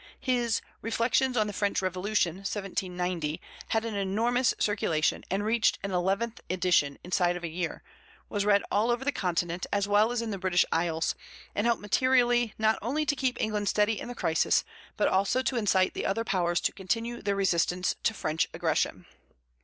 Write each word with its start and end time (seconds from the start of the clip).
His 0.19 0.61
Reflections 0.81 1.37
on 1.37 1.45
the 1.45 1.53
French 1.53 1.79
Revolution 1.79 2.37
(1790) 2.37 3.39
had 3.67 3.85
an 3.85 3.93
enormous 3.93 4.51
circulation, 4.57 5.23
reached 5.31 5.77
an 5.83 5.91
eleventh 5.91 6.41
edition 6.49 6.97
inside 7.03 7.35
of 7.35 7.43
a 7.43 7.47
year, 7.47 7.83
was 8.27 8.43
read 8.43 8.63
all 8.71 8.89
over 8.89 9.05
the 9.05 9.11
continent 9.11 9.67
as 9.71 9.87
well 9.87 10.11
as 10.11 10.19
in 10.23 10.31
the 10.31 10.39
British 10.39 10.65
Isles, 10.71 11.13
and 11.53 11.67
helped 11.67 11.83
materially 11.83 12.55
not 12.57 12.79
only 12.81 13.05
to 13.05 13.15
keep 13.15 13.39
England 13.39 13.69
steady 13.69 14.01
in 14.01 14.07
the 14.07 14.15
crisis, 14.15 14.63
but 14.97 15.07
also 15.07 15.43
to 15.43 15.55
incite 15.55 15.93
the 15.93 16.07
other 16.07 16.23
powers 16.23 16.59
to 16.61 16.71
continue 16.71 17.21
their 17.21 17.35
resistance 17.35 17.95
to 18.01 18.15
French 18.15 18.47
aggression. 18.55 19.05